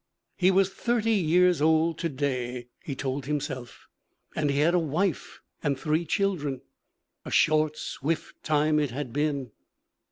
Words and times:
He 0.35 0.49
was 0.49 0.71
thirty 0.73 1.11
years 1.13 1.61
old 1.61 1.99
to 1.99 2.09
day, 2.09 2.69
he 2.83 2.95
told 2.95 3.27
himself, 3.27 3.87
and 4.35 4.49
he 4.49 4.57
had 4.57 4.73
a 4.73 4.79
wife 4.79 5.41
and 5.61 5.77
three 5.79 6.05
children. 6.05 6.61
A 7.23 7.29
short 7.29 7.77
swift 7.77 8.43
time 8.43 8.79
it 8.79 8.89
had 8.89 9.13
been! 9.13 9.51